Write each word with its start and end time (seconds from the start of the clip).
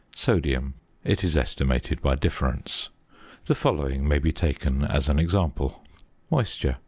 ~Sodium.~ 0.15 0.73
It 1.03 1.23
is 1.23 1.37
estimated 1.37 2.01
by 2.01 2.15
difference. 2.15 2.89
The 3.45 3.53
following 3.53 4.07
may 4.07 4.17
be 4.17 4.31
taken 4.31 4.83
as 4.83 5.07
an 5.07 5.19
example: 5.19 5.83
Moisture 6.31 6.69
0. 6.69 6.75